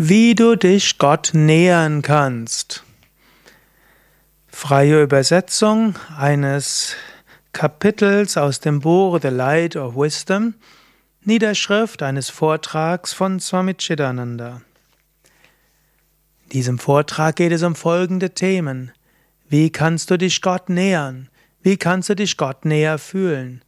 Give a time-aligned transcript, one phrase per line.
[0.00, 2.84] Wie du dich Gott nähern kannst.
[4.46, 6.94] Freie Übersetzung eines
[7.52, 10.54] Kapitels aus dem Buch The Light of Wisdom,
[11.24, 14.62] Niederschrift eines Vortrags von Swami Chidananda.
[16.44, 18.92] In diesem Vortrag geht es um folgende Themen.
[19.48, 21.28] Wie kannst du dich Gott nähern?
[21.60, 23.64] Wie kannst du dich Gott näher fühlen?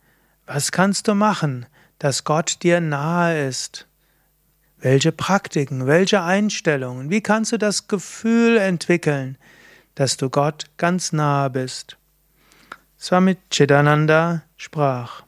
[0.46, 1.66] Was kannst du machen,
[1.98, 3.88] dass Gott dir nahe ist?
[4.82, 9.36] Welche Praktiken, welche Einstellungen, wie kannst du das Gefühl entwickeln,
[9.94, 11.98] dass du Gott ganz nahe bist?
[12.98, 15.24] Swami Chidananda sprach,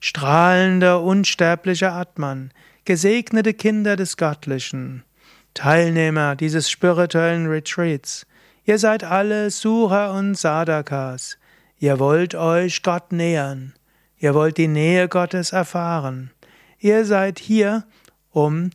[0.00, 2.50] strahlender, unsterblicher Atman,
[2.86, 5.04] gesegnete Kinder des Göttlichen,
[5.52, 8.26] Teilnehmer dieses spirituellen Retreats,
[8.64, 11.36] ihr seid alle Sura und Sadakas,
[11.78, 13.74] ihr wollt euch Gott nähern,
[14.16, 16.30] ihr wollt die Nähe Gottes erfahren,
[16.78, 17.84] ihr seid hier,
[18.30, 18.70] um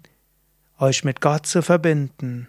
[0.79, 2.47] euch mit Gott zu verbinden.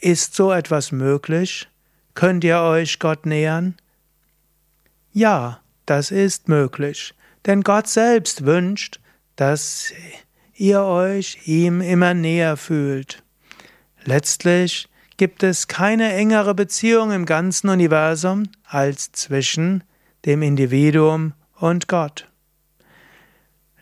[0.00, 1.68] Ist so etwas möglich?
[2.14, 3.76] Könnt ihr euch Gott nähern?
[5.12, 7.14] Ja, das ist möglich,
[7.46, 9.00] denn Gott selbst wünscht,
[9.36, 9.92] dass
[10.54, 13.22] ihr euch ihm immer näher fühlt.
[14.04, 19.84] Letztlich gibt es keine engere Beziehung im ganzen Universum als zwischen
[20.24, 22.28] dem Individuum und Gott.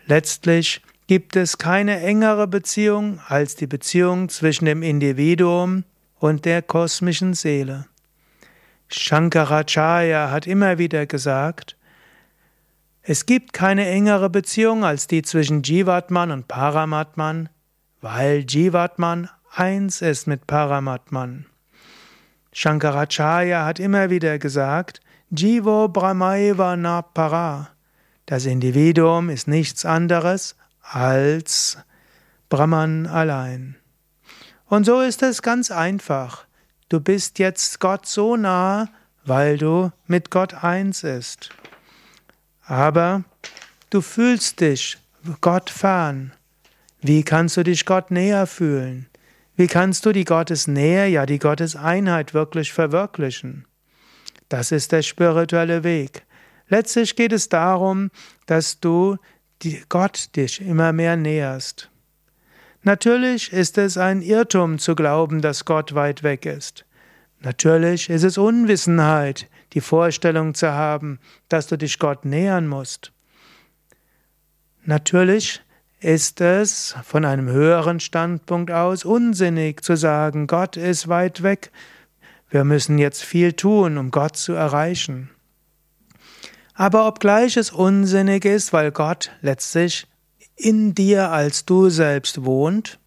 [0.05, 5.85] Letztlich gibt es keine engere Beziehung als die Beziehung zwischen dem Individuum
[6.19, 7.85] und der kosmischen Seele.
[8.89, 11.77] Shankaracharya hat immer wieder gesagt,
[13.01, 17.47] es gibt keine engere Beziehung als die zwischen Jivatman und Paramatman,
[18.01, 21.45] weil Jivatman eins ist mit Paramatman.
[22.51, 24.99] Shankaracharya hat immer wieder gesagt,
[25.29, 27.69] Jivo Brahmaiva na para.
[28.25, 30.57] Das Individuum ist nichts anderes
[30.89, 31.77] als
[32.49, 33.75] Brahman allein.
[34.65, 36.45] Und so ist es ganz einfach.
[36.89, 38.89] Du bist jetzt Gott so nah,
[39.25, 41.49] weil du mit Gott eins ist.
[42.65, 43.23] Aber
[43.89, 44.97] du fühlst dich
[45.41, 46.33] Gott fern.
[47.01, 49.07] Wie kannst du dich Gott näher fühlen?
[49.55, 53.65] Wie kannst du die Gottesnähe, ja die Gotteseinheit wirklich verwirklichen?
[54.49, 56.25] Das ist der spirituelle Weg.
[56.69, 58.11] Letztlich geht es darum,
[58.45, 59.17] dass du
[59.89, 61.89] Gott dich immer mehr näherst.
[62.83, 66.85] Natürlich ist es ein Irrtum zu glauben, dass Gott weit weg ist.
[67.39, 71.19] Natürlich ist es Unwissenheit, die Vorstellung zu haben,
[71.49, 73.11] dass du dich Gott nähern musst.
[74.85, 75.61] Natürlich
[75.99, 81.71] ist es von einem höheren Standpunkt aus unsinnig zu sagen, Gott ist weit weg,
[82.49, 85.29] wir müssen jetzt viel tun, um Gott zu erreichen.
[86.79, 90.05] Aber obgleich es unsinnig ist, weil Gott letztlich
[90.55, 92.99] in dir als du selbst wohnt,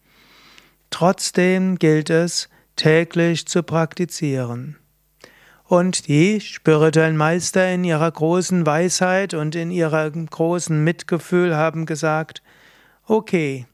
[0.89, 4.75] trotzdem gilt es täglich zu praktizieren.
[5.63, 12.43] Und die spirituellen Meister in ihrer großen Weisheit und in ihrem großen Mitgefühl haben gesagt,
[13.07, 13.67] okay,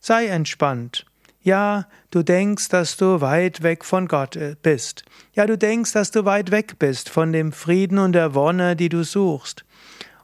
[0.00, 1.04] sei entspannt.
[1.42, 5.04] Ja, du denkst, dass du weit weg von Gott äh, bist.
[5.34, 8.88] Ja, du denkst, dass du weit weg bist von dem Frieden und der Wonne, die
[8.88, 9.64] du suchst.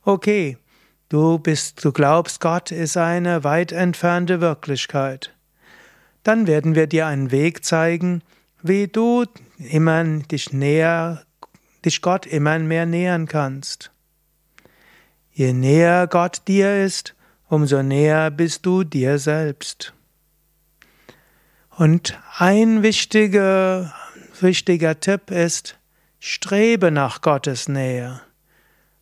[0.05, 0.59] Okay,
[1.09, 5.35] du bist, du glaubst, Gott ist eine weit entfernte Wirklichkeit.
[6.23, 8.23] Dann werden wir dir einen Weg zeigen,
[8.63, 9.25] wie du
[9.59, 11.25] immer dich näher,
[11.85, 13.91] dich Gott immer mehr nähern kannst.
[15.33, 17.15] Je näher Gott dir ist,
[17.49, 19.95] umso näher bist du dir selbst.
[21.79, 23.95] Und ein wichtiger,
[24.41, 25.79] wichtiger Tipp ist,
[26.19, 28.21] strebe nach Gottes Nähe.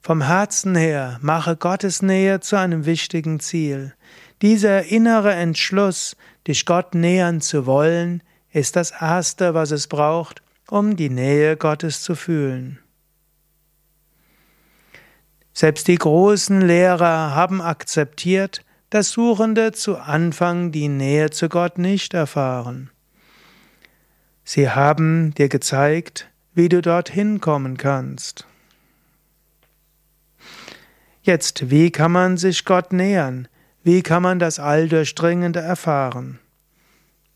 [0.03, 3.95] Vom Herzen her mache Gottes Nähe zu einem wichtigen Ziel.
[4.43, 8.23] Dieser innere Entschluss, dich Gott nähern zu wollen,
[8.53, 12.79] ist das Erste, was es braucht, um die Nähe Gottes zu fühlen.
[15.55, 22.15] Selbst die großen Lehrer haben akzeptiert, dass Suchende zu Anfang die Nähe zu Gott nicht
[22.15, 22.91] erfahren.
[24.45, 28.47] Sie haben dir gezeigt, wie du dorthin kommen kannst.
[31.23, 33.49] Jetzt, wie kann man sich Gott nähern?
[33.83, 36.39] Wie kann man das Alldurchdringende erfahren?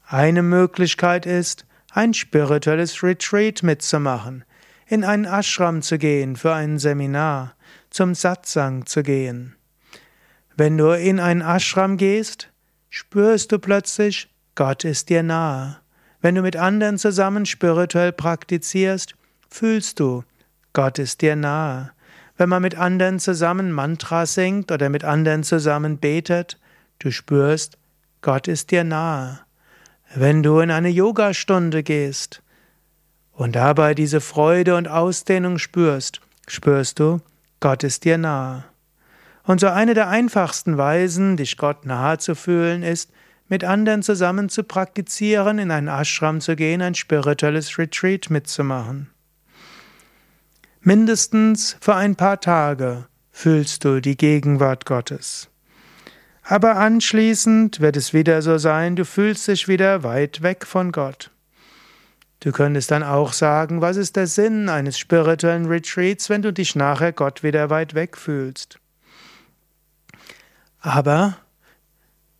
[0.07, 4.45] Eine Möglichkeit ist, ein spirituelles Retreat mitzumachen,
[4.87, 7.55] in einen Ashram zu gehen für ein Seminar,
[7.91, 9.57] zum Satsang zu gehen.
[10.61, 12.51] Wenn du in einen Ashram gehst,
[12.91, 15.79] spürst du plötzlich, Gott ist dir nahe.
[16.21, 19.15] Wenn du mit anderen zusammen spirituell praktizierst,
[19.49, 20.23] fühlst du,
[20.75, 21.93] Gott ist dir nahe.
[22.37, 26.61] Wenn man mit anderen zusammen Mantra singt oder mit anderen zusammen betet,
[26.99, 27.79] du spürst,
[28.21, 29.41] Gott ist dir nahe.
[30.15, 32.43] wenn du in eine Yogastunde gehst
[33.33, 37.23] und dabei diese Freude und Ausdehnung spürst, spürst du,
[37.61, 38.65] Gott ist dir nahe.
[39.51, 43.11] Und so eine der einfachsten Weisen, dich Gott nahe zu fühlen, ist,
[43.49, 49.11] mit anderen zusammen zu praktizieren, in einen Ashram zu gehen, ein spirituelles Retreat mitzumachen.
[50.83, 55.49] Mindestens für ein paar Tage fühlst du die Gegenwart Gottes.
[56.45, 61.33] Aber anschließend wird es wieder so sein, du fühlst dich wieder weit weg von Gott.
[62.39, 66.77] Du könntest dann auch sagen, was ist der Sinn eines spirituellen Retreats, wenn du dich
[66.77, 68.80] nachher Gott wieder weit weg fühlst.
[70.81, 71.37] Aber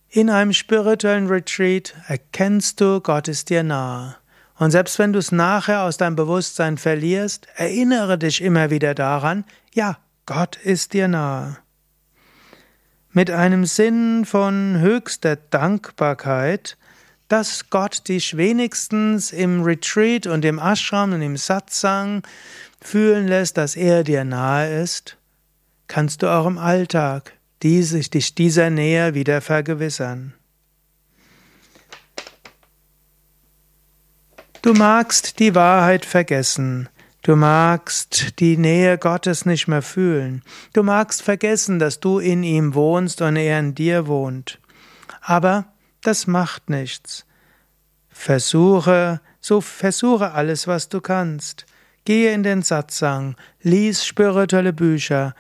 [0.09, 4.17] in einem spirituellen Retreat erkennst du, Gott ist dir nahe.
[4.59, 9.45] Und selbst wenn du es nachher aus deinem Bewusstsein verlierst, erinnere dich immer wieder daran,
[9.73, 11.59] ja, Gott ist dir nahe.
[13.13, 16.77] Mit einem Sinn von höchster Dankbarkeit,
[17.29, 22.23] dass Gott dich wenigstens im Retreat und im Ashram und im Satsang
[22.81, 25.17] fühlen lässt, dass er dir nahe ist,
[25.87, 27.33] kannst du auch im Alltag
[27.63, 30.35] diese, dich dieser Nähe wieder vergewissern.
[34.63, 36.91] Du magst die Wahrheit vergessen,
[37.23, 40.43] du magst die Nähe Gottes nicht mehr fühlen,
[40.75, 44.59] du magst vergessen, dass du in ihm wohnst und er in dir wohnt.
[45.23, 45.73] Aber
[46.03, 47.25] das macht nichts.
[48.11, 51.65] Versuche, so versuche alles, was du kannst.
[52.05, 55.35] Gehe in den Satsang, lies spirituelle Bücher,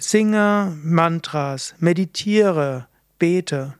[0.00, 2.86] singe Mantras, meditiere,
[3.18, 3.74] bete.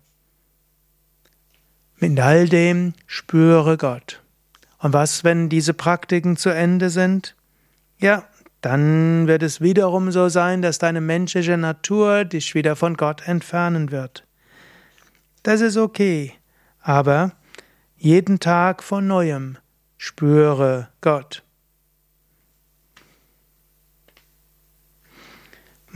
[1.99, 4.20] Mit all dem spüre Gott.
[4.79, 7.37] Und was, wenn diese Praktiken zu Ende sind?
[7.99, 8.25] Ja,
[8.61, 13.90] dann wird es wiederum so sein, dass deine menschliche Natur dich wieder von Gott entfernen
[13.90, 14.26] wird.
[15.43, 16.32] Das ist okay,
[16.81, 17.32] aber
[17.97, 19.58] jeden Tag von neuem
[19.97, 21.44] spüre Gott.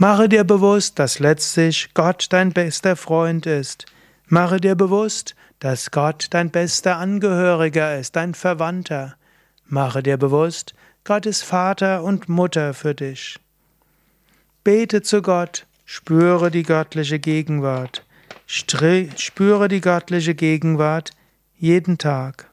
[0.01, 3.85] Mache dir bewusst, dass letztlich Gott dein bester Freund ist.
[4.27, 9.17] Mache dir bewusst, dass Gott dein bester Angehöriger ist, dein Verwandter.
[9.65, 10.73] Mache dir bewusst,
[11.03, 13.39] Gott ist Vater und Mutter für dich.
[14.63, 18.05] Bete zu Gott, spüre die göttliche Gegenwart.
[18.47, 21.11] Spüre die göttliche Gegenwart
[21.57, 22.49] jeden Tag.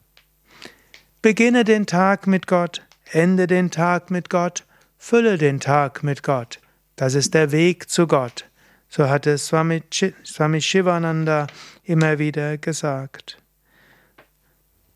[1.22, 2.82] Beginne den Tag mit Gott,
[3.12, 4.64] ende den Tag mit Gott,
[4.98, 6.58] fülle den Tag mit Gott.
[6.96, 8.46] Das ist der Weg zu Gott.
[8.88, 9.82] So hatte Swami,
[10.24, 11.46] Swami Shivananda
[11.84, 13.38] immer wieder gesagt.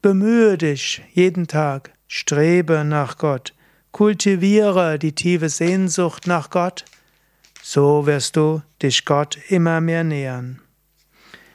[0.00, 3.52] Bemühe dich jeden Tag, strebe nach Gott,
[3.92, 6.86] kultiviere die tiefe Sehnsucht nach Gott,
[7.62, 10.62] so wirst du dich Gott immer mehr nähern.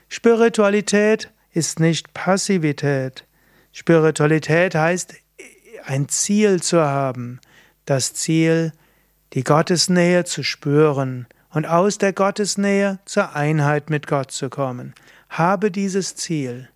[0.10, 3.26] Spiritualität ist nicht Passivität.
[3.72, 5.16] Spiritualität heißt,
[5.86, 7.40] ein Ziel zu haben.
[7.86, 8.72] Das Ziel,
[9.34, 14.94] die Gottesnähe zu spüren und aus der Gottesnähe zur Einheit mit Gott zu kommen.
[15.30, 16.70] Habe dieses Ziel.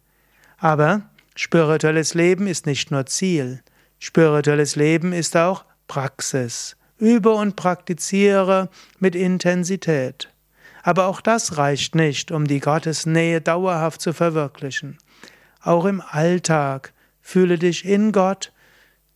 [0.57, 1.01] Aber
[1.36, 3.62] spirituelles Leben ist nicht nur Ziel.
[4.00, 6.75] Spirituelles Leben ist auch Praxis.
[6.98, 8.69] Übe und praktiziere
[9.00, 10.30] mit Intensität.
[10.84, 14.98] Aber auch das reicht nicht, um die Gottesnähe dauerhaft zu verwirklichen.
[15.62, 18.53] Auch im Alltag fühle dich in Gott,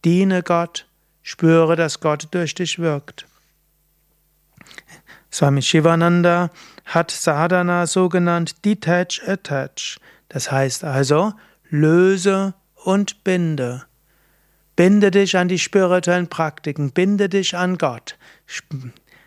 [0.03, 0.87] diene Gott,
[1.23, 3.25] spüre, dass Gott durch dich wirkt.
[5.31, 6.51] Swami Shivananda
[6.85, 9.97] hat Sadhana so genannt Detach Attach.
[10.29, 11.33] Das heißt also,
[11.69, 12.53] löse
[12.83, 13.85] und binde.
[14.75, 18.17] Binde dich an die spirituellen Praktiken, binde dich an Gott.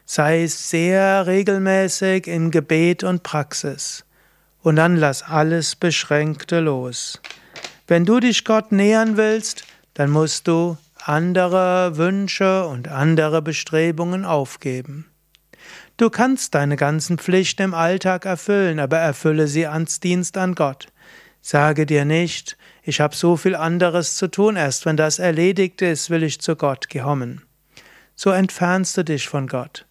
[0.05, 4.05] Sei sehr regelmäßig im Gebet und Praxis.
[4.62, 7.21] Und dann lass alles Beschränkte los.
[7.87, 10.76] Wenn du dich Gott nähern willst, dann musst du
[11.09, 15.07] andere Wünsche und andere Bestrebungen aufgeben.
[15.97, 20.89] Du kannst deine ganzen Pflichten im Alltag erfüllen, aber erfülle sie ans Dienst an Gott.
[21.41, 26.11] Sage dir nicht, ich habe so viel anderes zu tun, erst wenn das erledigt ist,
[26.11, 27.43] will ich zu Gott kommen.
[28.17, 29.87] So entfernst du dich von Gott.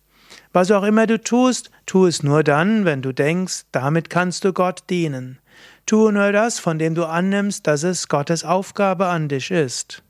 [0.51, 4.51] Was auch immer du tust, tu es nur dann, wenn du denkst, damit kannst du
[4.51, 5.39] Gott dienen.
[5.85, 10.03] Tu nur das, von dem du annimmst, dass es Gottes Aufgabe an dich ist.